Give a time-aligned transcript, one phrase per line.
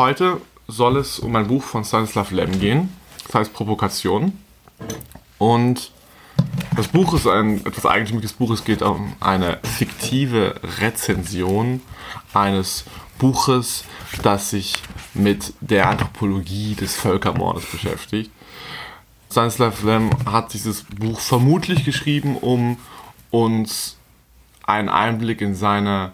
[0.00, 2.88] Heute soll es um ein Buch von Stanislav Lem gehen.
[3.26, 4.32] Das heißt Provokation.
[5.36, 5.92] Und
[6.74, 8.50] das Buch ist ein etwas eigentümliches Buch.
[8.50, 11.82] Es geht um eine fiktive Rezension
[12.32, 12.86] eines
[13.18, 13.84] Buches,
[14.22, 14.82] das sich
[15.12, 18.30] mit der Anthropologie des Völkermordes beschäftigt.
[19.30, 22.78] Stanislav Lem hat dieses Buch vermutlich geschrieben, um
[23.30, 23.98] uns
[24.62, 26.12] einen Einblick in seine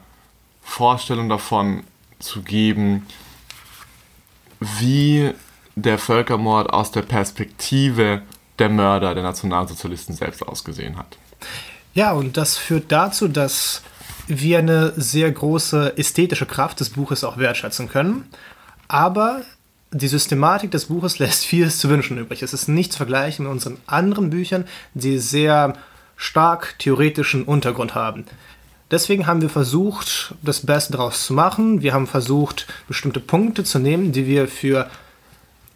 [0.60, 1.84] Vorstellung davon
[2.18, 3.06] zu geben,
[4.60, 5.32] wie
[5.74, 8.22] der Völkermord aus der Perspektive
[8.58, 11.18] der Mörder, der Nationalsozialisten selbst ausgesehen hat.
[11.94, 13.82] Ja, und das führt dazu, dass
[14.26, 18.28] wir eine sehr große ästhetische Kraft des Buches auch wertschätzen können.
[18.88, 19.42] Aber
[19.92, 22.42] die Systematik des Buches lässt vieles zu wünschen übrig.
[22.42, 25.74] Es ist nicht zu vergleichen mit unseren anderen Büchern, die sehr
[26.16, 28.24] stark theoretischen Untergrund haben.
[28.90, 31.82] Deswegen haben wir versucht, das Beste daraus zu machen.
[31.82, 34.88] Wir haben versucht, bestimmte Punkte zu nehmen, die wir für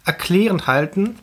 [0.05, 1.17] erklärend halten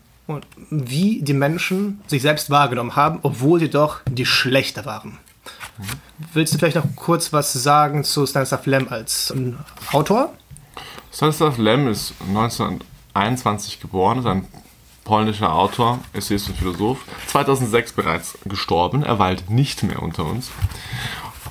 [0.71, 5.19] wie die Menschen sich selbst wahrgenommen haben, obwohl sie doch die Schlechter waren.
[6.33, 9.33] Willst du vielleicht noch kurz was sagen zu Stanislav Lem als
[9.93, 10.35] Autor?
[11.13, 14.47] Stanislav Lem ist 1921 geboren, ist ein
[15.05, 16.99] polnischer Autor, Essayist und Philosoph.
[17.29, 20.51] 2006 bereits gestorben, er weilt nicht mehr unter uns.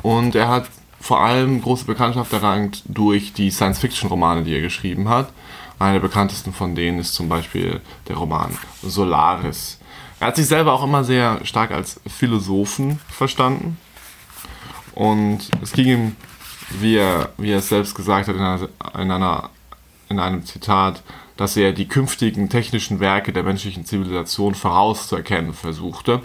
[0.08, 0.70] Und er hat
[1.02, 5.34] vor allem große Bekanntschaft erlangt durch die Science-Fiction-Romane, die er geschrieben hat.
[5.80, 9.80] Einer der bekanntesten von denen ist zum Beispiel der Roman Solaris.
[10.22, 13.78] Er hat sich selber auch immer sehr stark als Philosophen verstanden.
[14.96, 16.16] Und es ging ihm,
[16.80, 19.50] wie er, wie er es selbst gesagt hat in, einer, in, einer,
[20.08, 21.04] in einem Zitat,
[21.36, 26.22] dass er die künftigen technischen Werke der menschlichen Zivilisation vorauszuerkennen versuchte.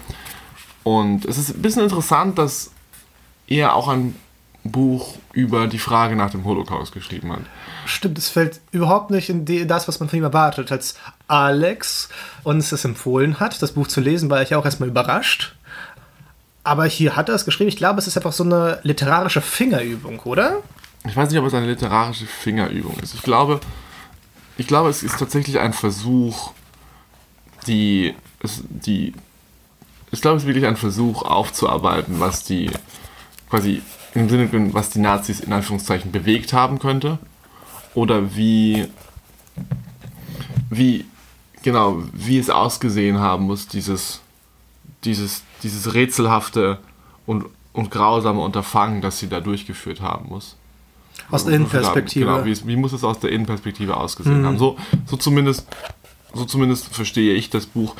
[0.85, 2.72] Und es ist ein bisschen interessant, dass
[3.59, 4.15] er auch ein
[4.65, 7.43] Buch über die Frage nach dem Holocaust geschrieben hat.
[7.85, 10.71] Stimmt, es fällt überhaupt nicht in die, das, was man von ihm erwartet.
[10.71, 10.97] Als
[11.27, 12.09] Alex
[12.45, 15.57] uns das empfohlen hat, das Buch zu lesen, war ich auch erstmal überrascht.
[16.65, 17.69] Aber hier hat er es geschrieben.
[17.69, 20.63] Ich glaube, es ist einfach so eine literarische Fingerübung, oder?
[21.05, 23.15] Ich weiß nicht, ob es eine literarische Fingerübung ist.
[23.15, 23.61] Ich glaube,
[24.57, 26.53] ich glaube es ist tatsächlich ein Versuch,
[27.67, 28.15] die,
[28.69, 29.13] die
[30.13, 32.71] ich glaube, es ist wirklich ein Versuch aufzuarbeiten, was die
[33.53, 33.83] quasi
[34.15, 37.19] im Sinne, was die Nazis in Anführungszeichen bewegt haben könnte.
[37.93, 38.87] Oder wie,
[40.71, 41.05] wie,
[41.63, 44.23] genau, wie es ausgesehen haben muss, dieses,
[45.05, 46.79] dieses, dieses rätselhafte
[47.27, 50.57] und, und grausame Unterfangen, das sie da durchgeführt haben muss.
[51.31, 52.25] Aus der Innenperspektive.
[52.25, 54.47] Genau, wie, wie, muss es aus der Innenperspektive ausgesehen mhm.
[54.47, 54.59] haben?
[54.59, 55.67] So, so, zumindest,
[56.33, 57.97] so zumindest verstehe ich das Buch.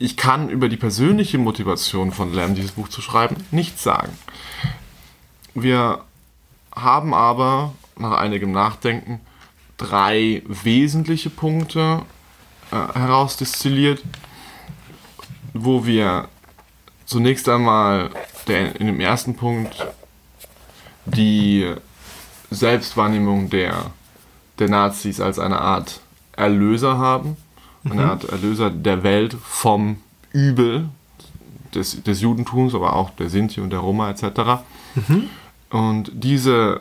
[0.00, 4.10] Ich kann über die persönliche Motivation von Lamb, dieses Buch zu schreiben, nichts sagen.
[5.58, 6.04] Wir
[6.74, 9.22] haben aber nach einigem Nachdenken
[9.78, 12.02] drei wesentliche Punkte
[12.70, 14.02] äh, herausdestilliert,
[15.54, 16.28] wo wir
[17.06, 18.10] zunächst einmal
[18.48, 19.86] der, in dem ersten Punkt
[21.06, 21.72] die
[22.50, 23.92] Selbstwahrnehmung der,
[24.58, 26.00] der Nazis als eine Art
[26.32, 27.38] Erlöser haben,
[27.82, 28.10] eine mhm.
[28.10, 30.02] Art Erlöser der Welt vom
[30.32, 30.90] Übel
[31.74, 34.62] des, des Judentums, aber auch der Sinti und der Roma etc.
[34.94, 35.30] Mhm.
[35.70, 36.80] Und diese,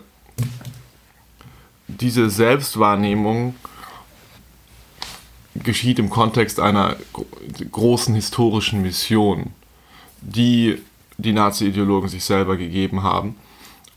[1.87, 3.55] diese Selbstwahrnehmung
[5.55, 6.95] geschieht im Kontext einer
[7.71, 9.51] großen historischen Mission,
[10.21, 10.81] die
[11.17, 13.35] die Nazi-Ideologen sich selber gegeben haben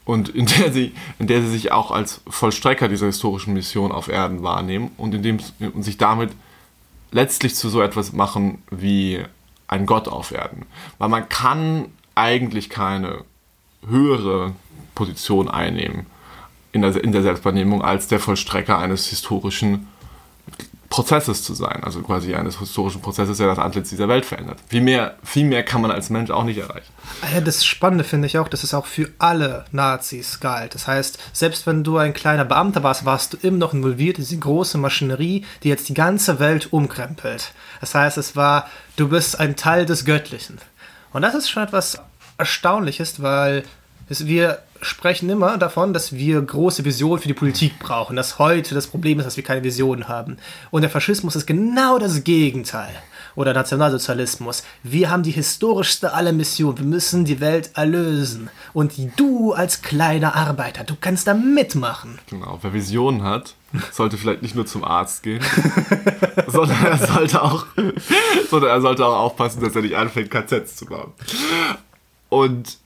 [0.08, 4.08] und in der, sie, in der sie sich auch als Vollstrecker dieser historischen Mission auf
[4.08, 6.30] Erden wahrnehmen und, in dem, und sich damit
[7.10, 9.22] letztlich zu so etwas machen wie
[9.66, 10.64] ein Gott auf Erden.
[10.96, 13.24] Weil man kann eigentlich keine
[13.86, 14.54] höhere
[14.94, 16.06] Position einnehmen
[16.72, 19.88] in der, in der Selbstwahrnehmung als der Vollstrecker eines historischen
[20.90, 24.58] Prozesses zu sein, also quasi eines historischen Prozesses, der das Antlitz dieser Welt verändert.
[24.68, 26.90] Viel mehr, viel mehr kann man als Mensch auch nicht erreichen.
[27.44, 30.74] Das Spannende finde ich auch, dass es auch für alle Nazis galt.
[30.74, 34.24] Das heißt, selbst wenn du ein kleiner Beamter warst, warst du immer noch involviert in
[34.24, 37.52] diese große Maschinerie, die jetzt die ganze Welt umkrempelt.
[37.80, 38.66] Das heißt, es war,
[38.96, 40.58] du bist ein Teil des Göttlichen.
[41.12, 42.00] Und das ist schon etwas
[42.38, 43.64] Erstaunliches, weil
[44.10, 48.74] Es- Wir sprechen immer davon, dass wir große Visionen für die Politik brauchen, dass heute
[48.74, 50.38] das Problem ist, dass wir keine Visionen haben.
[50.70, 52.88] Und der Faschismus ist genau das Gegenteil.
[53.34, 54.62] Oder Nationalsozialismus.
[54.82, 56.78] Wir haben die historischste aller Missionen.
[56.78, 58.48] Wir müssen die Welt erlösen.
[58.72, 62.18] Und du als kleiner Arbeiter, du kannst da mitmachen.
[62.30, 63.56] Genau, wer Visionen hat,
[63.92, 65.44] sollte vielleicht nicht nur zum Arzt gehen,
[66.46, 67.66] sondern er sollte auch,
[68.50, 71.12] sondern er sollte auch aufpassen, dass er nicht anfängt, KZs zu bauen.
[72.28, 72.78] Und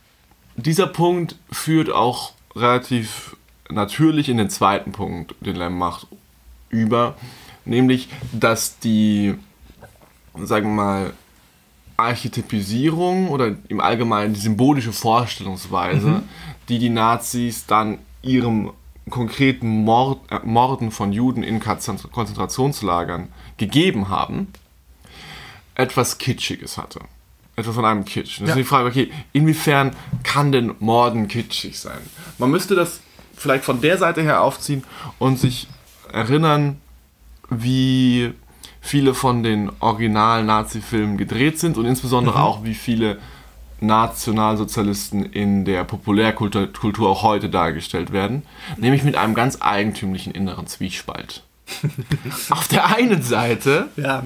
[0.57, 3.37] dieser Punkt führt auch relativ
[3.71, 6.07] natürlich in den zweiten Punkt, den Lem macht,
[6.69, 7.17] über,
[7.65, 9.35] nämlich, dass die,
[10.39, 11.13] sagen wir mal,
[11.97, 16.23] Archetypisierung oder im Allgemeinen die symbolische Vorstellungsweise,
[16.69, 18.73] die die Nazis dann ihrem
[19.11, 24.49] konkreten Mord, äh, Morden von Juden in Konzent- Konzentrationslagern gegeben haben,
[25.75, 27.01] etwas Kitschiges hatte.
[27.57, 28.41] Etwas von einem Kitsch.
[28.41, 28.55] Das Ja.
[28.55, 31.99] ist die Frage, okay, inwiefern kann denn Morden kitschig sein?
[32.39, 33.01] Man müsste das
[33.37, 34.85] vielleicht von der Seite her aufziehen
[35.19, 35.69] und sich
[36.13, 36.81] erinnern,
[37.51, 38.33] wie
[38.81, 43.19] viele von den Original-Nazi-Filmen gedreht sind und insbesondere auch, wie viele
[43.81, 48.43] Nationalsozialisten in der Populärkultur Kultur auch heute dargestellt werden,
[48.77, 51.43] nämlich mit einem ganz eigentümlichen inneren Zwiespalt.
[52.51, 54.23] Auf der einen Seite Ja,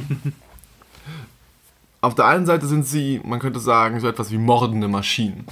[2.07, 5.47] auf der einen Seite sind sie, man könnte sagen, so etwas wie mordende Maschinen.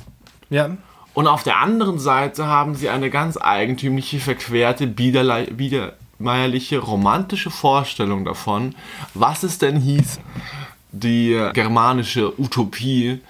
[0.50, 0.70] ja.
[1.14, 8.74] Und auf der anderen Seite haben sie eine ganz eigentümliche, verquerte, biedermeierliche, romantische Vorstellung davon,
[9.14, 10.18] was es denn hieß,
[10.90, 13.20] die germanische Utopie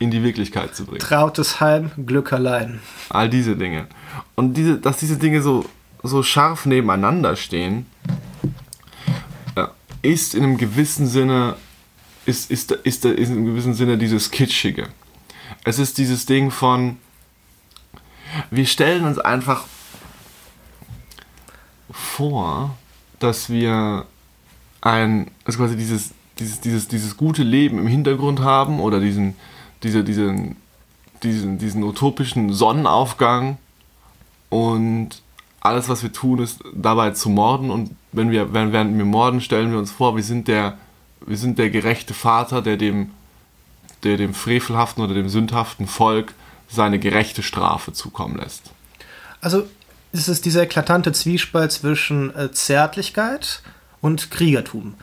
[0.00, 0.98] in die Wirklichkeit zu bringen.
[0.98, 2.80] Trautes Heim, Glück allein.
[3.08, 3.86] All diese Dinge.
[4.34, 5.64] Und diese, dass diese Dinge so,
[6.02, 7.86] so scharf nebeneinander stehen,
[9.54, 9.66] äh,
[10.02, 11.54] ist in einem gewissen Sinne,
[12.26, 14.88] ist, ist, ist, ist in einem gewissen Sinne dieses Kitschige.
[15.64, 16.96] Es ist dieses Ding von,
[18.50, 19.64] wir stellen uns einfach
[21.90, 22.76] vor,
[23.18, 24.06] dass wir
[24.80, 29.36] ein, also quasi dieses, dieses, dieses, dieses gute Leben im Hintergrund haben oder diesen,
[29.82, 30.56] diese, diesen,
[31.22, 33.58] diesen, diesen utopischen Sonnenaufgang
[34.48, 35.22] und
[35.60, 39.70] alles, was wir tun, ist dabei zu morden und wenn wir, während wir morden, stellen
[39.70, 40.76] wir uns vor, wir sind der,
[41.26, 43.10] wir sind der gerechte Vater, der dem,
[44.02, 46.34] der dem frevelhaften oder dem sündhaften Volk
[46.68, 48.70] seine gerechte Strafe zukommen lässt.
[49.40, 49.64] Also
[50.12, 53.62] es ist dieser eklatante Zwiespalt zwischen äh, Zärtlichkeit
[54.00, 54.94] und Kriegertum.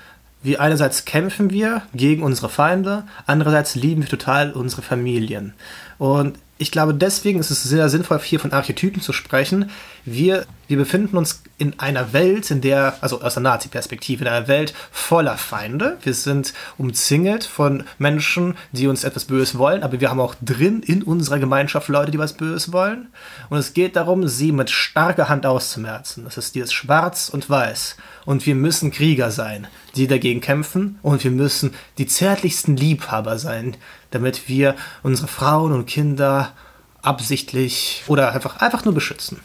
[0.41, 5.53] Wir einerseits kämpfen wir gegen unsere Feinde, andererseits lieben wir total unsere Familien.
[5.97, 9.71] Und ich glaube, deswegen ist es sehr sinnvoll, hier von Archetypen zu sprechen.
[10.03, 14.49] Wir, wir befinden uns in einer Welt, in der, also aus der Nazi-Perspektive, in einer
[14.49, 15.97] Welt voller Feinde.
[16.03, 20.83] Wir sind umzingelt von Menschen, die uns etwas Böses wollen, aber wir haben auch drin
[20.85, 23.07] in unserer Gemeinschaft Leute, die was Böses wollen.
[23.49, 26.25] Und es geht darum, sie mit starker Hand auszumerzen.
[26.25, 27.95] Das ist dieses Schwarz und Weiß.
[28.25, 30.99] Und wir müssen Krieger sein, die dagegen kämpfen.
[31.03, 33.77] Und wir müssen die zärtlichsten Liebhaber sein,
[34.11, 36.53] damit wir unsere Frauen und Kinder
[37.01, 39.39] absichtlich oder einfach, einfach nur beschützen.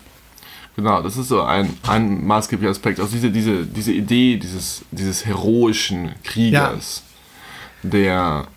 [0.76, 2.98] Genau, das ist so ein, ein maßgeblicher Aspekt.
[2.98, 7.02] Also diese, diese, diese Idee dieses, dieses heroischen Kriegers,
[7.82, 8.48] der,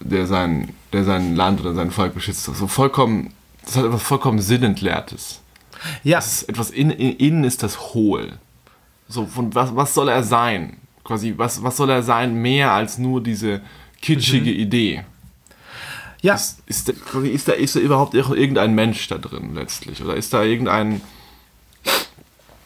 [0.00, 2.44] der, sein, der sein Land oder sein Volk beschützt.
[2.44, 3.32] So vollkommen,
[3.64, 5.40] das hat etwas vollkommen Sinnentleertes.
[6.02, 8.32] Ja, Das ist etwas in, in, innen ist das hohl.
[9.08, 10.78] So, von was, was soll er sein?
[11.04, 13.60] Quasi, was, was soll er sein mehr als nur diese
[14.02, 15.04] kitschige Idee?
[16.22, 16.34] Ja.
[16.34, 20.02] Ist, ist, ist, da, ist da überhaupt irgendein Mensch da drin letztlich?
[20.02, 21.00] Oder ist da irgendein.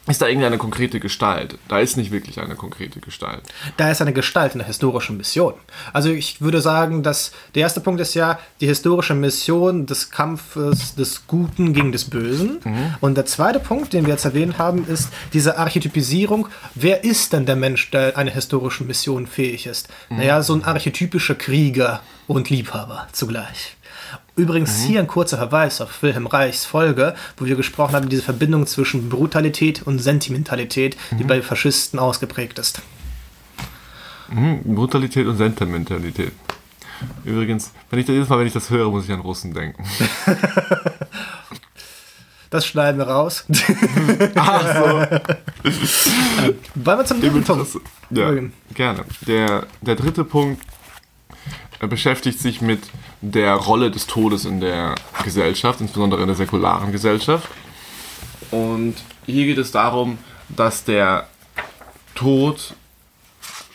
[0.07, 1.59] Ist da irgendeine konkrete Gestalt?
[1.67, 3.41] Da ist nicht wirklich eine konkrete Gestalt.
[3.77, 5.53] da ist eine Gestalt in der historischen Mission.
[5.93, 10.95] Also ich würde sagen, dass der erste Punkt ist ja die historische Mission des Kampfes
[10.95, 12.59] des Guten gegen des Bösen.
[12.99, 16.47] Und der zweite Punkt, den wir jetzt erwähnt haben, ist diese Archetypisierung.
[16.73, 19.87] Wer ist denn der Mensch, der einer historischen Mission fähig ist?
[20.09, 23.75] Naja, so ein archetypischer Krieger und Liebhaber zugleich.
[24.41, 28.65] Übrigens hier ein kurzer Verweis auf Wilhelm Reichs Folge, wo wir gesprochen haben, diese Verbindung
[28.65, 32.81] zwischen Brutalität und Sentimentalität, die bei Faschisten ausgeprägt ist.
[34.31, 36.31] Mhm, Brutalität und Sentimentalität.
[37.23, 39.83] Übrigens, wenn ich das jedes Mal, wenn ich das höre, muss ich an Russen denken.
[42.49, 43.45] Das schneiden wir raus.
[44.35, 44.83] Ach so.
[46.75, 47.77] Wollen wir zum dritten Punkt?
[48.09, 48.29] Ja,
[48.73, 49.05] gerne.
[49.25, 50.61] Der, der dritte Punkt
[51.81, 52.79] äh, beschäftigt sich mit
[53.21, 57.49] der Rolle des Todes in der Gesellschaft, insbesondere in der säkularen Gesellschaft.
[58.51, 58.95] Und
[59.25, 60.17] hier geht es darum,
[60.49, 61.27] dass der
[62.15, 62.75] Tod,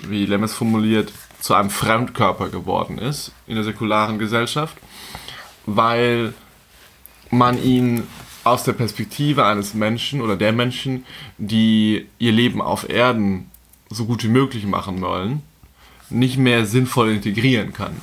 [0.01, 4.77] wie Lemmes formuliert, zu einem Fremdkörper geworden ist in der säkularen Gesellschaft,
[5.65, 6.35] weil
[7.31, 8.05] man ihn
[8.45, 11.05] aus der Perspektive eines Menschen oder der Menschen,
[11.39, 13.51] die ihr Leben auf Erden
[13.91, 15.43] so gut wie möglich machen wollen,
[16.11, 18.01] nicht mehr sinnvoll integrieren kann.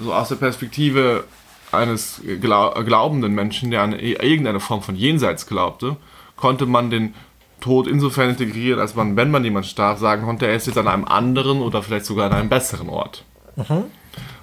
[0.00, 1.24] So aus der Perspektive
[1.72, 5.96] eines glaubenden Menschen, der an irgendeine Form von Jenseits glaubte,
[6.36, 7.14] konnte man den
[7.60, 10.88] Tod insofern integrieren, als man, wenn man jemand starb, sagen konnte, er ist jetzt an
[10.88, 13.24] einem anderen oder vielleicht sogar an einem besseren Ort.
[13.56, 13.84] Mhm.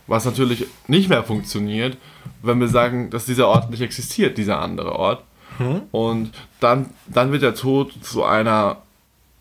[0.08, 1.98] Was natürlich nicht mehr funktioniert,
[2.42, 5.24] wenn wir sagen, dass dieser Ort nicht existiert, dieser andere Ort.
[5.60, 5.84] Mhm.
[5.92, 8.78] Und dann, dann wird der Tod zu einer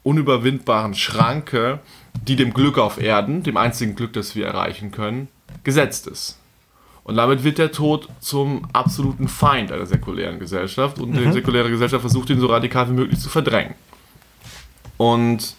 [0.03, 1.81] unüberwindbaren Schranke,
[2.15, 5.29] die dem Glück auf Erden, dem einzigen Glück, das wir erreichen können,
[5.65, 6.39] gesetzt ist.
[7.05, 11.25] Und damit wird der Tod zum absoluten Feind einer säkulären Gesellschaft und mhm.
[11.25, 13.75] die säkuläre Gesellschaft versucht ihn so radikal wie möglich zu verdrängen.
[14.99, 15.57] Und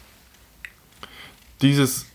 [1.62, 2.06] dieses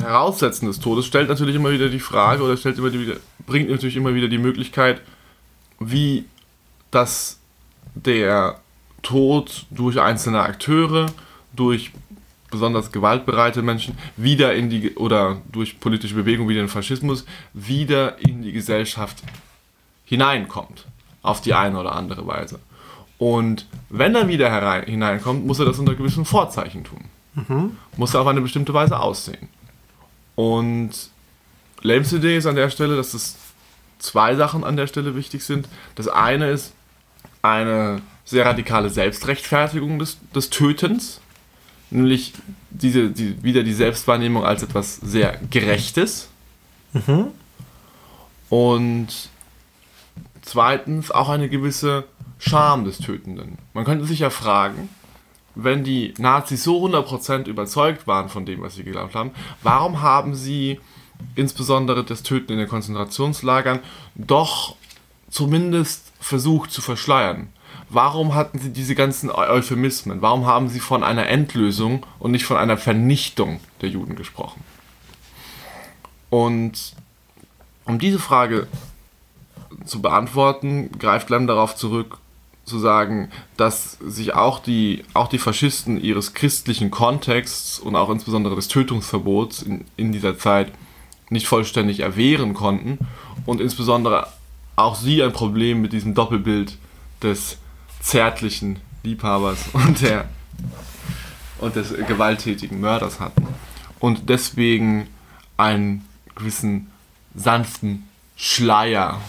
[0.00, 3.96] Heraussetzen des Todes stellt natürlich immer wieder die Frage oder stellt immer wieder, bringt natürlich
[3.96, 5.00] immer wieder die Möglichkeit,
[5.80, 6.26] wie
[6.90, 7.40] das
[7.94, 8.60] der
[9.02, 11.06] Tod durch einzelne Akteure,
[11.54, 11.92] durch
[12.56, 18.18] besonders gewaltbereite Menschen wieder in die oder durch politische Bewegung wieder in den Faschismus wieder
[18.18, 19.22] in die Gesellschaft
[20.04, 20.86] hineinkommt
[21.22, 22.58] auf die eine oder andere Weise.
[23.18, 27.04] Und wenn er wieder herein, hineinkommt, muss er das unter gewissen Vorzeichen tun.
[27.34, 27.76] Mhm.
[27.96, 29.48] Muss er auf eine bestimmte Weise aussehen.
[30.34, 30.90] Und
[31.82, 33.36] Lebensidee ist an der Stelle, dass es
[33.98, 35.68] zwei Sachen an der Stelle wichtig sind.
[35.94, 36.74] Das eine ist
[37.42, 41.20] eine sehr radikale Selbstrechtfertigung des, des Tötens
[41.90, 42.32] nämlich
[42.70, 46.28] diese, die, wieder die Selbstwahrnehmung als etwas sehr Gerechtes.
[46.92, 47.28] Mhm.
[48.48, 49.08] Und
[50.42, 52.04] zweitens auch eine gewisse
[52.38, 53.58] Scham des Tötenden.
[53.72, 54.88] Man könnte sich ja fragen,
[55.54, 59.30] wenn die Nazis so 100% überzeugt waren von dem, was sie geglaubt haben,
[59.62, 60.78] warum haben sie
[61.34, 63.80] insbesondere das Töten in den Konzentrationslagern
[64.14, 64.76] doch
[65.30, 67.48] zumindest versucht zu verschleiern?
[67.96, 70.20] Warum hatten sie diese ganzen Euphemismen?
[70.20, 74.62] Warum haben sie von einer Endlösung und nicht von einer Vernichtung der Juden gesprochen?
[76.28, 76.92] Und
[77.86, 78.66] um diese Frage
[79.86, 82.18] zu beantworten, greift Lem darauf zurück,
[82.66, 88.56] zu sagen, dass sich auch die, auch die Faschisten ihres christlichen Kontexts und auch insbesondere
[88.56, 90.70] des Tötungsverbots in, in dieser Zeit
[91.30, 92.98] nicht vollständig erwehren konnten
[93.46, 94.26] und insbesondere
[94.74, 96.76] auch sie ein Problem mit diesem Doppelbild
[97.22, 97.56] des
[98.06, 100.26] zärtlichen Liebhabers und, der,
[101.58, 103.46] und des gewalttätigen Mörders hatten.
[103.98, 105.08] Und deswegen
[105.56, 106.90] einen gewissen
[107.34, 109.20] sanften Schleier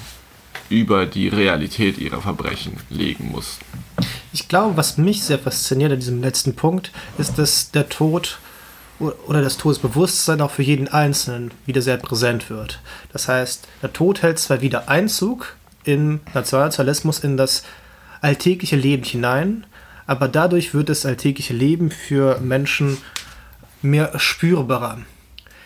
[0.69, 3.65] über die Realität ihrer Verbrechen legen mussten.
[4.33, 8.39] Ich glaube, was mich sehr fasziniert an diesem letzten Punkt, ist, dass der Tod
[8.99, 12.81] oder das Todesbewusstsein auch für jeden Einzelnen wieder sehr präsent wird.
[13.13, 17.63] Das heißt, der Tod hält zwar wieder Einzug im Nationalsozialismus in das
[18.21, 19.65] alltägliche Leben hinein,
[20.05, 22.97] aber dadurch wird das alltägliche Leben für Menschen
[23.81, 24.99] mehr spürbarer.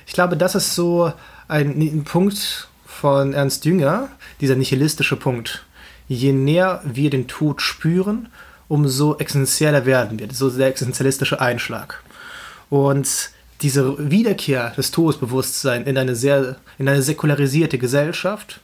[0.08, 1.14] Ich glaube, das ist so
[1.48, 4.10] ein, ein Punkt von Ernst Jünger,
[4.42, 5.66] dieser nihilistische Punkt.
[6.08, 8.28] Je näher wir den Tod spüren,
[8.68, 12.04] umso existenzieller werden wir, so der existenzialistische Einschlag.
[12.70, 13.32] Und
[13.62, 18.62] diese Wiederkehr des Todesbewusstseins in eine sehr, in eine säkularisierte Gesellschaft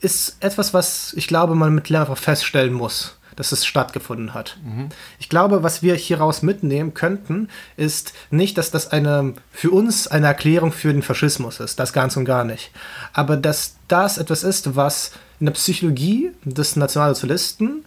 [0.00, 4.58] ist etwas, was ich glaube, man mit Lehrer feststellen muss, dass es stattgefunden hat.
[4.64, 4.88] Mhm.
[5.18, 10.26] Ich glaube, was wir hieraus mitnehmen könnten, ist nicht, dass das eine für uns eine
[10.26, 12.70] Erklärung für den Faschismus ist, das ganz und gar nicht.
[13.12, 17.84] Aber dass das etwas ist, was in der Psychologie des Nationalsozialisten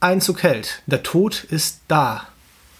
[0.00, 0.82] Einzug hält.
[0.86, 2.26] Der Tod ist da.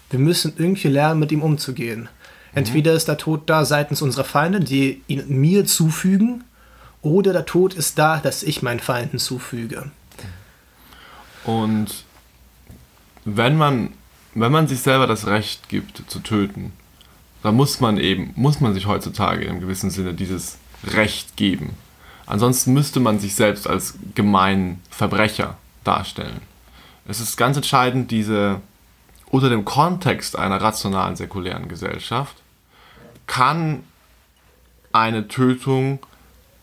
[0.09, 2.01] Wir müssen irgendwie lernen, mit ihm umzugehen.
[2.01, 2.07] Mhm.
[2.53, 6.43] Entweder ist der Tod da seitens unserer Feinde, die ihn mir zufügen,
[7.01, 9.91] oder der Tod ist da, dass ich meinen Feinden zufüge.
[11.43, 12.05] Und
[13.25, 13.93] wenn man,
[14.35, 16.73] wenn man sich selber das Recht gibt zu töten,
[17.43, 21.75] dann muss man eben, muss man sich heutzutage im gewissen Sinne dieses Recht geben.
[22.27, 26.41] Ansonsten müsste man sich selbst als gemeinen Verbrecher darstellen.
[27.07, 28.61] Es ist ganz entscheidend, diese
[29.31, 32.35] unter dem Kontext einer rationalen säkulären Gesellschaft
[33.27, 33.83] kann
[34.91, 35.99] eine Tötung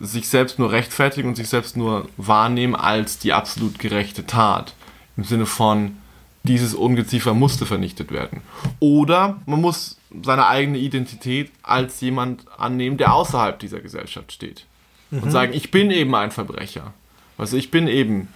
[0.00, 4.74] sich selbst nur rechtfertigen und sich selbst nur wahrnehmen als die absolut gerechte Tat.
[5.16, 5.96] Im Sinne von,
[6.44, 8.42] dieses Ungeziefer musste vernichtet werden.
[8.80, 14.64] Oder man muss seine eigene Identität als jemand annehmen, der außerhalb dieser Gesellschaft steht.
[15.10, 15.22] Mhm.
[15.24, 16.94] Und sagen, ich bin eben ein Verbrecher.
[17.36, 18.28] Also ich bin eben,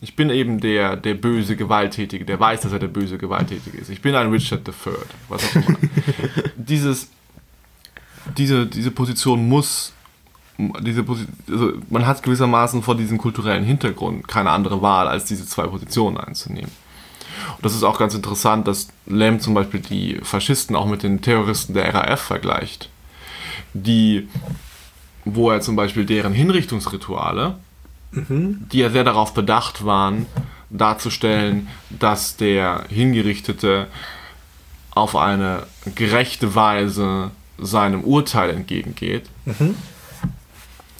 [0.00, 3.90] ich bin eben der, der böse Gewalttätige, der weiß, dass er der böse Gewalttätige ist.
[3.90, 4.94] Ich bin ein Richard III.
[5.28, 5.78] Was auch immer.
[6.56, 7.08] Dieses,
[8.36, 9.92] diese, diese Position muss
[10.80, 15.46] diese Posi- also man hat gewissermaßen vor diesem kulturellen Hintergrund keine andere Wahl, als diese
[15.46, 16.70] zwei Positionen einzunehmen.
[17.56, 21.20] Und das ist auch ganz interessant, dass Lem zum Beispiel die Faschisten auch mit den
[21.22, 22.88] Terroristen der RAF vergleicht,
[23.74, 24.28] die,
[25.24, 27.56] wo er zum Beispiel deren Hinrichtungsrituale,
[28.12, 30.26] die ja sehr darauf bedacht waren,
[30.70, 33.86] darzustellen, dass der Hingerichtete
[34.90, 35.64] auf eine
[35.94, 39.26] gerechte Weise seinem Urteil entgegengeht,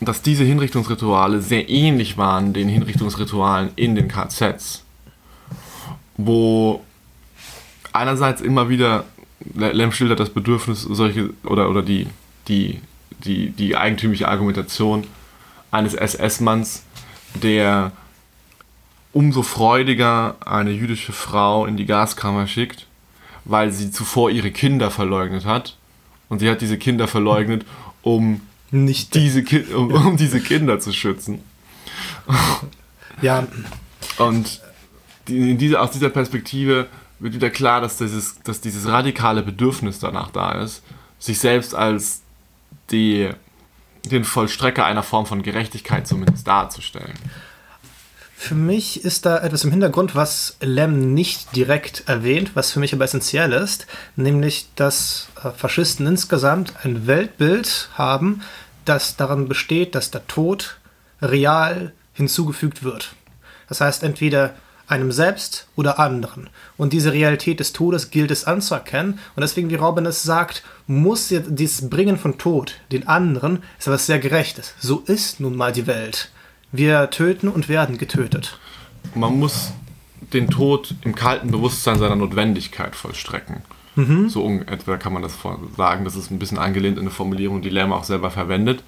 [0.00, 4.82] dass diese Hinrichtungsrituale sehr ähnlich waren den Hinrichtungsritualen in den KZs,
[6.16, 6.82] wo
[7.92, 9.04] einerseits immer wieder
[9.54, 12.06] Le- Lem schildert das Bedürfnis solche oder oder die
[12.48, 12.80] die
[13.24, 15.06] die die eigentümliche Argumentation
[15.70, 16.84] eines SS-Manns,
[17.34, 17.92] der
[19.12, 22.86] umso freudiger eine jüdische Frau in die Gaskammer schickt,
[23.44, 25.76] weil sie zuvor ihre Kinder verleugnet hat.
[26.28, 27.64] Und sie hat diese Kinder verleugnet,
[28.02, 28.40] um
[28.70, 31.40] Nicht diese Ki um, um diese Kinder zu schützen.
[33.22, 33.46] Ja,
[34.18, 34.60] Und
[35.28, 36.86] die, in diese, aus dieser Perspektive
[37.18, 40.82] wird wieder klar, dass dieses, dass dieses radikale Bedürfnis danach da ist,
[41.18, 42.22] sich selbst als
[42.90, 43.30] die,
[44.04, 47.14] den Vollstrecker einer Form von Gerechtigkeit zumindest darzustellen.
[48.42, 52.94] Für mich ist da etwas im Hintergrund, was Lem nicht direkt erwähnt, was für mich
[52.94, 58.40] aber essentiell ist, nämlich, dass äh, Faschisten insgesamt ein Weltbild haben,
[58.86, 60.78] das daran besteht, dass der Tod
[61.20, 63.14] real hinzugefügt wird.
[63.68, 64.54] Das heißt, entweder
[64.86, 66.48] einem selbst oder anderen.
[66.78, 69.18] Und diese Realität des Todes gilt es anzuerkennen.
[69.36, 74.06] Und deswegen, wie Robin es sagt, muss dieses Bringen von Tod den anderen ist etwas
[74.06, 74.72] sehr Gerechtes.
[74.80, 76.30] So ist nun mal die Welt.
[76.72, 78.58] Wir töten und werden getötet.
[79.14, 79.72] Man muss
[80.32, 83.62] den Tod im kalten Bewusstsein seiner Notwendigkeit vollstrecken.
[84.28, 85.34] So un- etwa kann man das
[85.76, 86.04] sagen.
[86.04, 88.82] Das ist ein bisschen angelehnt in eine Formulierung, die Lerma auch selber verwendet.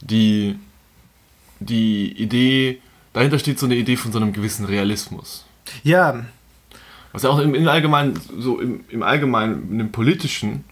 [0.00, 0.56] Die,
[1.58, 2.80] die Idee,
[3.12, 5.44] dahinter steht so eine Idee von so einem gewissen Realismus.
[5.82, 6.24] Ja,
[7.12, 10.64] Was ja auch im, im Allgemeinen, so im, im Allgemeinen, in dem Politischen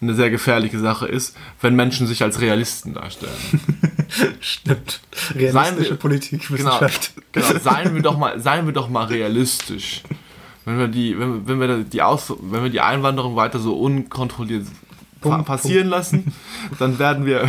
[0.00, 3.32] eine sehr gefährliche Sache ist, wenn Menschen sich als Realisten darstellen.
[4.40, 5.00] stimmt.
[5.12, 7.12] Seien Realistische wir- Politikwissenschaft.
[7.32, 7.60] Genau, genau.
[7.60, 10.02] Seien wir doch mal, seien wir doch mal realistisch.
[10.64, 14.66] Wenn wir die, wenn, wenn wir die Aus, wenn wir die Einwanderung weiter so unkontrolliert
[15.20, 16.32] Punkt, passieren lassen,
[16.78, 17.48] dann werden wir,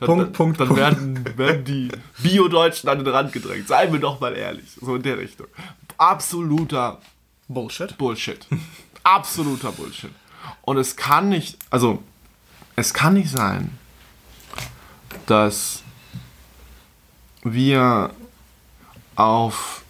[0.00, 0.80] dann, Punkt, Punkt, dann Punkt.
[0.80, 1.88] werden, werden die
[2.22, 3.68] Bio-Deutschen an den Rand gedrängt.
[3.68, 5.46] Seien wir doch mal ehrlich, so in der Richtung.
[5.98, 7.00] Absoluter
[7.48, 7.96] Bullshit.
[7.98, 8.46] Bullshit.
[9.02, 10.10] Absoluter Bullshit.
[10.62, 12.02] Und es kann nicht, also
[12.76, 13.70] es kann nicht sein,
[15.26, 15.82] dass
[17.42, 18.10] wir
[19.16, 19.82] auf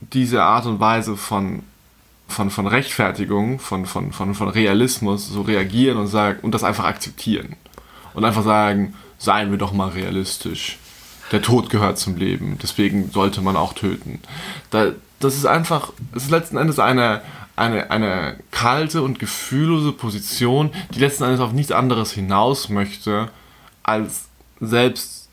[0.00, 1.62] diese Art und Weise von,
[2.28, 6.84] von, von Rechtfertigung, von, von, von, von Realismus so reagieren und sagen und das einfach
[6.84, 7.56] akzeptieren.
[8.14, 10.78] Und einfach sagen, seien wir doch mal realistisch.
[11.30, 14.20] Der Tod gehört zum Leben, deswegen sollte man auch töten.
[14.70, 17.22] Da, das ist einfach, es ist letzten Endes eine,
[17.56, 23.30] eine, eine kalte und gefühllose Position, die letzten Endes auf nichts anderes hinaus möchte,
[23.82, 24.28] als
[24.68, 25.28] selbst,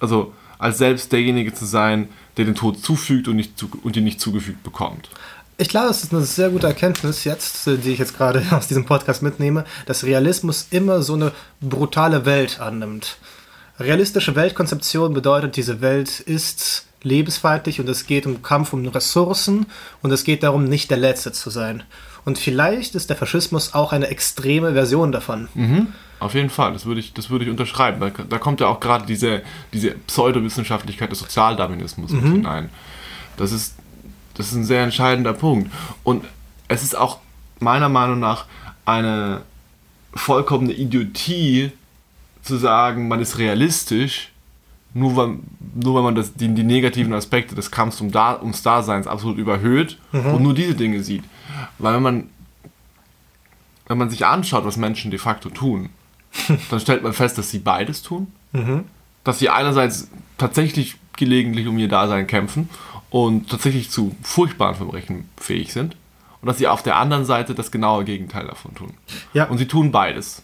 [0.00, 4.04] also als selbst derjenige zu sein, der den Tod zufügt und, nicht zu, und ihn
[4.04, 5.08] nicht zugefügt bekommt.
[5.56, 8.84] Ich glaube, es ist eine sehr gute Erkenntnis jetzt, die ich jetzt gerade aus diesem
[8.84, 13.18] Podcast mitnehme, dass Realismus immer so eine brutale Welt annimmt.
[13.78, 19.66] Realistische Weltkonzeption bedeutet, diese Welt ist lebensfeindlich und es geht um Kampf um Ressourcen
[20.02, 21.82] und es geht darum, nicht der Letzte zu sein.
[22.24, 25.48] Und vielleicht ist der Faschismus auch eine extreme Version davon.
[26.20, 28.00] Auf jeden Fall, das würde ich, das würde ich unterschreiben.
[28.00, 32.70] Da, da kommt ja auch gerade diese, diese Pseudowissenschaftlichkeit des Sozialdarwinismus mit hinein.
[33.36, 33.74] Das ist,
[34.34, 35.70] das ist ein sehr entscheidender Punkt.
[36.02, 36.24] Und
[36.68, 37.18] es ist auch
[37.60, 38.46] meiner Meinung nach
[38.86, 39.42] eine
[40.14, 41.72] vollkommene Idiotie
[42.42, 44.30] zu sagen, man ist realistisch,
[44.94, 45.38] nur weil,
[45.74, 49.38] nur weil man das, die, die negativen Aspekte des Kampfs um da, ums Daseins absolut
[49.38, 51.24] überhöht und nur diese Dinge sieht.
[51.78, 52.30] Weil wenn man,
[53.86, 55.90] wenn man sich anschaut, was Menschen de facto tun,
[56.70, 58.28] dann stellt man fest, dass sie beides tun.
[59.24, 62.68] Dass sie einerseits tatsächlich gelegentlich um ihr Dasein kämpfen
[63.10, 65.96] und tatsächlich zu furchtbaren Verbrechen fähig sind.
[66.40, 68.94] Und dass sie auf der anderen Seite das genaue Gegenteil davon tun.
[69.32, 69.44] Ja.
[69.46, 70.42] Und sie tun beides.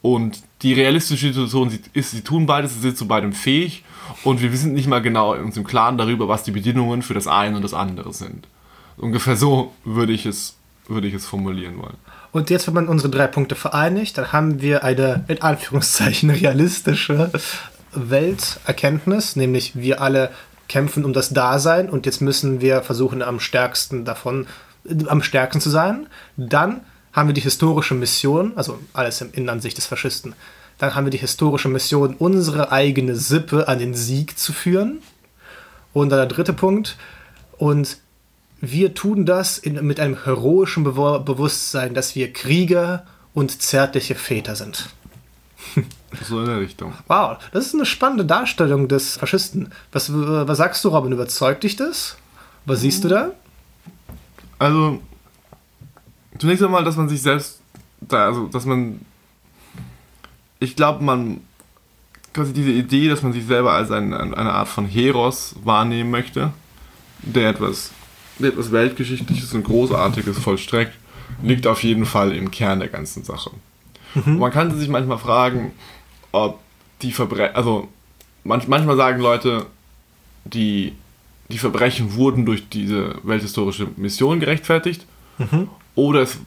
[0.00, 3.84] Und die realistische Situation ist, sie tun beides, sie sind zu beidem fähig
[4.24, 7.26] und wir sind nicht mal genau uns im Klaren darüber, was die Bedingungen für das
[7.26, 8.46] eine und das andere sind.
[8.96, 11.96] Ungefähr so würde ich es, würde ich es formulieren wollen.
[12.32, 17.30] Und jetzt, wenn man unsere drei Punkte vereinigt, dann haben wir eine, in Anführungszeichen, realistische
[17.92, 20.30] Welterkenntnis, nämlich wir alle
[20.68, 24.46] kämpfen um das Dasein und jetzt müssen wir versuchen, am stärksten davon,
[25.08, 26.06] am stärksten zu sein.
[26.36, 30.34] Dann haben wir die historische Mission, also alles im in Ansicht des Faschisten.
[30.78, 35.02] Dann haben wir die historische Mission, unsere eigene Sippe an den Sieg zu führen.
[35.92, 36.96] Und dann der dritte Punkt.
[37.58, 37.98] Und
[38.60, 44.56] wir tun das in, mit einem heroischen Bewo- Bewusstsein, dass wir Krieger und zärtliche Väter
[44.56, 44.88] sind.
[46.28, 46.92] So in der Richtung.
[47.06, 49.70] Wow, das ist eine spannende Darstellung des Faschisten.
[49.92, 51.12] Was, was sagst du, Robin?
[51.12, 52.16] Überzeugt dich das?
[52.66, 53.30] Was siehst du da?
[54.58, 55.00] Also,
[56.40, 57.60] zunächst einmal, dass man sich selbst,
[58.00, 59.00] da, also, dass man,
[60.58, 61.40] ich glaube, man,
[62.32, 66.10] quasi diese Idee, dass man sich selber als ein, ein, eine Art von Heros wahrnehmen
[66.10, 66.52] möchte,
[67.22, 67.92] der etwas,
[68.38, 70.94] der etwas Weltgeschichtliches und Großartiges vollstreckt,
[71.42, 73.50] liegt auf jeden Fall im Kern der ganzen Sache.
[74.14, 75.72] Und man kann sich manchmal fragen,
[76.32, 76.58] ob
[77.02, 77.88] die Verbrechen, also
[78.44, 79.66] manch, manchmal sagen Leute,
[80.44, 80.94] die,
[81.48, 85.04] die Verbrechen wurden durch diese welthistorische Mission gerechtfertigt.
[85.94, 86.38] Oder es,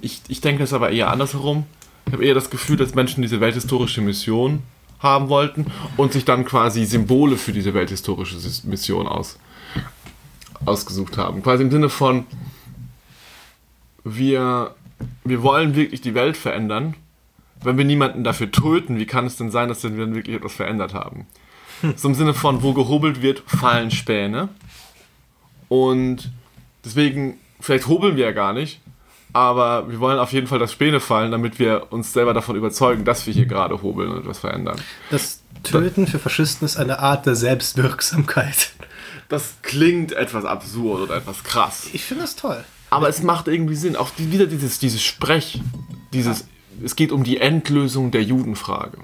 [0.00, 1.64] ich, ich denke es aber eher andersherum.
[2.06, 4.62] Ich habe eher das Gefühl, dass Menschen diese welthistorische Mission
[5.00, 5.66] haben wollten
[5.96, 9.38] und sich dann quasi Symbole für diese welthistorische Mission aus,
[10.64, 11.42] ausgesucht haben.
[11.42, 12.26] Quasi im Sinne von,
[14.04, 14.74] wir,
[15.24, 16.94] wir wollen wirklich die Welt verändern.
[17.62, 20.52] Wenn wir niemanden dafür töten, wie kann es denn sein, dass wir dann wirklich etwas
[20.52, 21.26] verändert haben?
[21.96, 24.48] So im Sinne von, wo gehobelt wird, fallen Späne.
[25.68, 26.30] Und
[26.84, 28.80] deswegen, vielleicht hobeln wir ja gar nicht,
[29.32, 33.04] aber wir wollen auf jeden Fall, dass Späne fallen, damit wir uns selber davon überzeugen,
[33.04, 34.80] dass wir hier gerade hobeln und etwas verändern.
[35.10, 38.72] Das Töten für Faschisten ist eine Art der Selbstwirksamkeit.
[39.28, 41.88] Das klingt etwas absurd oder etwas krass.
[41.92, 42.64] Ich finde das toll.
[42.90, 43.94] Aber es macht irgendwie Sinn.
[43.94, 45.60] Auch wieder dieses, dieses Sprech,
[46.12, 46.46] dieses,
[46.82, 48.98] es geht um die Endlösung der Judenfrage.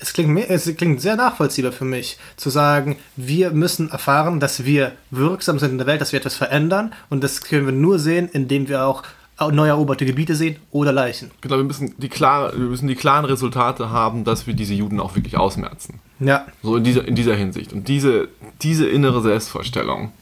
[0.00, 4.92] Es klingt, es klingt sehr nachvollziehbar für mich, zu sagen, wir müssen erfahren, dass wir
[5.10, 6.92] wirksam sind in der Welt, dass wir etwas verändern.
[7.10, 9.02] Und das können wir nur sehen, indem wir auch
[9.50, 11.30] neu eroberte Gebiete sehen oder Leichen.
[11.40, 15.00] Genau, wir müssen die, klar, wir müssen die klaren Resultate haben, dass wir diese Juden
[15.00, 16.00] auch wirklich ausmerzen.
[16.18, 17.72] Ja, So in dieser, in dieser Hinsicht.
[17.72, 18.28] Und diese,
[18.60, 20.12] diese innere Selbstvorstellung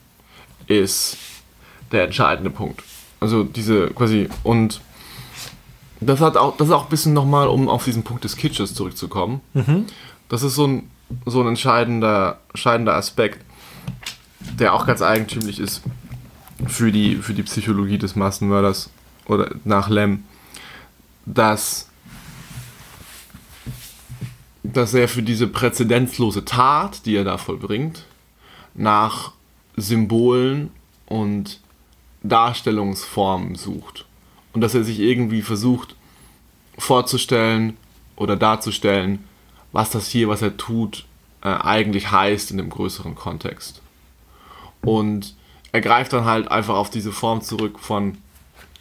[0.69, 1.17] ist
[1.91, 2.83] der entscheidende Punkt.
[3.21, 4.81] Also diese quasi, und
[6.01, 8.75] das hat auch, das ist auch ein bisschen nochmal, um auf diesen Punkt des Kitsches
[8.75, 9.41] zurückzukommen.
[10.29, 10.91] Das ist so ein,
[11.27, 13.45] so ein entscheidender, entscheidender Aspekt,
[14.59, 15.83] der auch ganz eigentümlich ist
[16.67, 18.91] für die, für die Psychologie des Massenmörders
[19.27, 20.25] oder nach Lem,
[21.27, 21.89] dass
[24.73, 28.05] dass er für diese präzedenzlose Tat, die er da vollbringt,
[28.75, 29.33] nach
[29.77, 30.71] Symbolen
[31.07, 31.61] und
[32.23, 34.05] Darstellungsformen sucht.
[34.59, 35.95] Und dass er sich irgendwie versucht
[36.79, 37.77] vorzustellen
[38.17, 39.21] oder darzustellen,
[39.71, 41.05] was das hier, was er tut,
[41.45, 43.81] äh, eigentlich heißt in dem größeren Kontext.
[44.81, 45.37] Und
[45.71, 48.19] er greift dann halt einfach auf diese Form zurück von,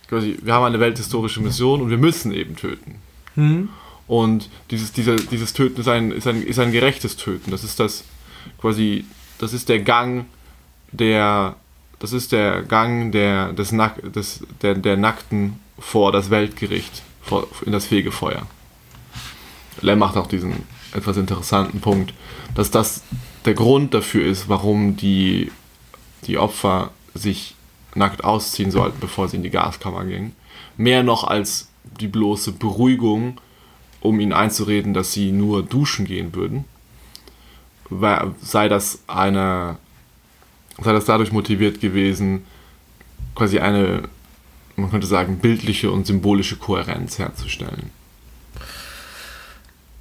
[0.07, 2.95] quasi, wir haben eine welthistorische Mission und wir müssen eben töten.
[4.07, 7.51] Und dieses, dieser, dieses Töten ist ein, ist, ein, ist ein gerechtes Töten.
[7.51, 8.03] Das ist das
[8.59, 9.05] quasi,
[9.37, 10.25] das ist der Gang
[10.91, 11.55] der,
[11.99, 17.47] das ist der Gang der, des Nack, des, der, der Nackten vor das Weltgericht, vor,
[17.65, 18.45] in das Fegefeuer.
[19.81, 20.63] Lem macht auch diesen
[20.93, 22.13] etwas interessanten Punkt,
[22.55, 23.03] dass das
[23.45, 25.51] der Grund dafür ist, warum die,
[26.25, 27.55] die Opfer sich
[27.95, 30.35] nackt ausziehen sollten, bevor sie in die Gaskammer gingen.
[30.77, 33.39] Mehr noch als die bloße Beruhigung,
[33.99, 36.65] um ihnen einzureden, dass sie nur duschen gehen würden,
[38.41, 39.77] sei das eine,
[40.81, 42.45] sei das dadurch motiviert gewesen,
[43.33, 44.03] quasi eine,
[44.77, 47.89] man könnte sagen, bildliche und symbolische Kohärenz herzustellen.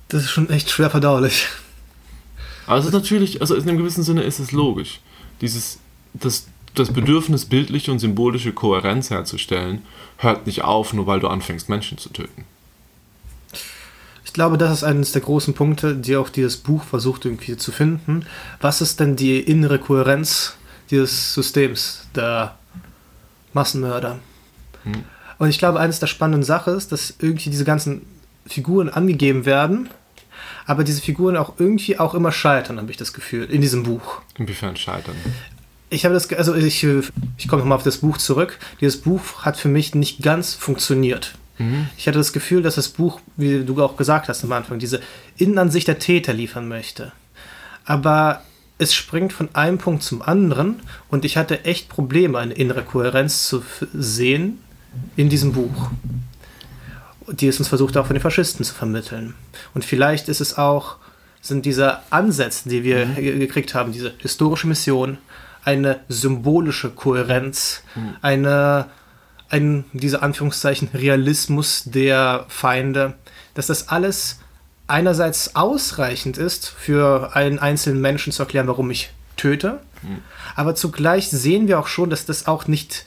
[0.08, 1.46] das ist schon echt schwer verdaulich.
[2.66, 5.00] Aber es ist natürlich, also in einem gewissen Sinne ist es logisch.
[5.40, 5.78] Dieses,
[6.14, 9.82] das, das Bedürfnis, bildliche und symbolische Kohärenz herzustellen,
[10.18, 12.44] hört nicht auf, nur weil du anfängst, Menschen zu töten.
[14.24, 17.72] Ich glaube, das ist eines der großen Punkte, die auch dieses Buch versucht irgendwie zu
[17.72, 18.26] finden.
[18.60, 20.56] Was ist denn die innere Kohärenz
[20.90, 22.56] dieses Systems der
[23.54, 24.18] Massenmörder?
[25.38, 28.02] Und ich glaube, eines der spannenden Sachen ist, dass irgendwie diese ganzen
[28.46, 29.90] Figuren angegeben werden,
[30.66, 34.20] aber diese Figuren auch irgendwie auch immer scheitern, habe ich das Gefühl, in diesem Buch.
[34.36, 35.14] Inwiefern scheitern?
[35.90, 37.02] Ich habe das, also ich, äh,
[37.38, 38.58] ich komme nochmal auf das Buch zurück.
[38.80, 41.34] Dieses Buch hat für mich nicht ganz funktioniert.
[41.96, 45.00] Ich hatte das Gefühl, dass das Buch, wie du auch gesagt hast am Anfang, diese
[45.38, 47.12] Innenansicht der Täter liefern möchte.
[47.86, 48.42] Aber
[48.78, 53.48] es springt von einem Punkt zum anderen und ich hatte echt Probleme, eine innere Kohärenz
[53.48, 53.62] zu
[53.94, 54.58] sehen
[55.16, 55.90] in diesem Buch.
[57.28, 59.34] Die es uns versucht auch von den Faschisten zu vermitteln.
[59.74, 60.96] Und vielleicht ist es auch,
[61.40, 65.18] sind diese Ansätze, die wir ge- gekriegt haben, diese historische Mission,
[65.64, 67.82] eine symbolische Kohärenz,
[68.22, 68.86] eine,
[69.48, 73.14] ein, dieser Anführungszeichen Realismus der Feinde,
[73.54, 74.38] dass das alles
[74.86, 79.80] einerseits ausreichend ist, für einen einzelnen Menschen zu erklären, warum ich töte,
[80.54, 83.04] aber zugleich sehen wir auch schon, dass das auch nicht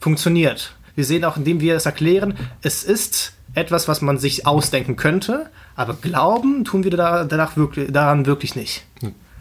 [0.00, 0.74] funktioniert.
[0.98, 5.48] Wir sehen auch, indem wir es erklären, es ist etwas, was man sich ausdenken könnte,
[5.76, 8.84] aber glauben tun wir da, danach wirklich, daran wirklich nicht.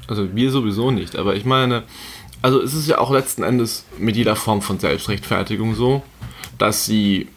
[0.08, 1.82] Also wir sowieso nicht, aber ich meine,
[2.44, 6.04] also es ist ja auch letzten Endes mit jeder Form von Selbstrechtfertigung so,
[6.60, 7.28] dass sie,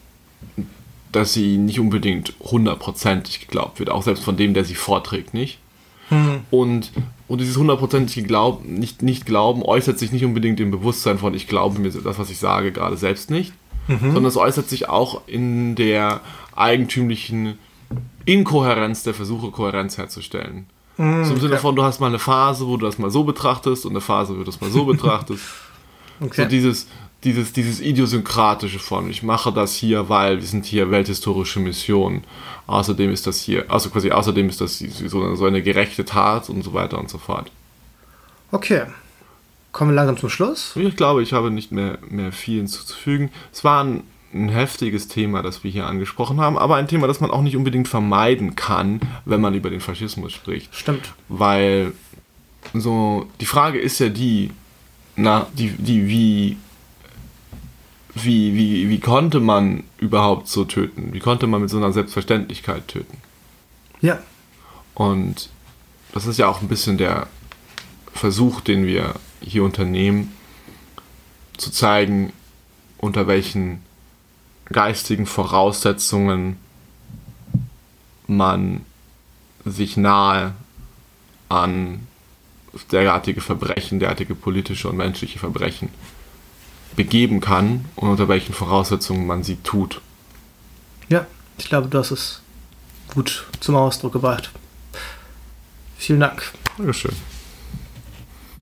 [1.12, 5.60] dass sie nicht unbedingt hundertprozentig geglaubt wird, auch selbst von dem, der sie vorträgt, nicht.
[6.50, 6.92] Und,
[7.26, 11.46] und dieses hundertprozentige Glaub, nicht, nicht Glauben äußert sich nicht unbedingt im Bewusstsein von, ich
[11.46, 13.54] glaube mir das, was ich sage, gerade selbst nicht,
[13.98, 16.20] sondern es äußert sich auch in der
[16.54, 17.58] eigentümlichen
[18.24, 20.66] Inkohärenz der Versuche, Kohärenz herzustellen.
[20.96, 23.86] so im Sinne von, du hast mal eine Phase, wo du das mal so betrachtest
[23.86, 25.42] und eine Phase, wo du das mal so betrachtest.
[26.20, 26.42] Okay.
[26.42, 26.86] So dieses,
[27.24, 32.22] dieses, dieses idiosynkratische von, ich mache das hier, weil wir sind hier welthistorische Mission.
[32.66, 36.62] Außerdem ist das hier, also quasi außerdem ist das so, so eine gerechte Tat und
[36.62, 37.50] so weiter und so fort.
[38.52, 38.82] Okay.
[39.72, 40.74] Kommen wir langsam zum Schluss.
[40.76, 43.30] Ich glaube, ich habe nicht mehr, mehr viel hinzuzufügen.
[43.52, 44.02] Es war ein,
[44.34, 47.56] ein heftiges Thema, das wir hier angesprochen haben, aber ein Thema, das man auch nicht
[47.56, 50.74] unbedingt vermeiden kann, wenn man über den Faschismus spricht.
[50.74, 51.14] Stimmt.
[51.28, 51.92] Weil
[52.74, 54.50] so die Frage ist ja die,
[55.16, 56.56] na, die, die wie,
[58.14, 61.12] wie, wie, wie konnte man überhaupt so töten?
[61.12, 63.18] Wie konnte man mit so einer Selbstverständlichkeit töten?
[64.00, 64.18] Ja.
[64.94, 65.48] Und
[66.12, 67.28] das ist ja auch ein bisschen der
[68.12, 70.32] Versuch, den wir hier unternehmen,
[71.56, 72.32] zu zeigen,
[72.98, 73.82] unter welchen
[74.66, 76.56] geistigen Voraussetzungen
[78.26, 78.84] man
[79.64, 80.54] sich nahe
[81.48, 82.06] an
[82.92, 85.88] derartige Verbrechen, derartige politische und menschliche Verbrechen
[86.96, 90.00] begeben kann und unter welchen Voraussetzungen man sie tut.
[91.08, 91.26] Ja,
[91.58, 92.40] ich glaube, du hast es
[93.08, 94.50] gut zum Ausdruck gebracht.
[95.98, 96.52] Vielen Dank.
[96.78, 97.14] Dankeschön.